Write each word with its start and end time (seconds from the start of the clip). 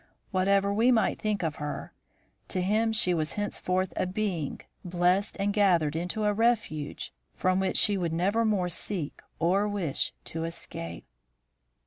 Whatever 0.31 0.73
we 0.73 0.91
might 0.91 1.21
think 1.21 1.43
of 1.43 1.57
her, 1.57 1.93
to 2.47 2.59
him 2.61 2.91
she 2.91 3.13
was 3.13 3.33
henceforth 3.33 3.93
a 3.95 4.07
being 4.07 4.61
blessed 4.83 5.37
and 5.39 5.53
gathered 5.53 5.95
into 5.95 6.23
a 6.23 6.33
refuge 6.33 7.13
from 7.35 7.59
which 7.59 7.77
she 7.77 7.97
would 7.99 8.11
nevermore 8.11 8.67
seek 8.69 9.21
or 9.37 9.67
wish 9.67 10.11
to 10.25 10.43
escape. 10.43 11.05